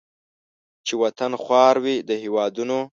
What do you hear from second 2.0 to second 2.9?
د هیوادونو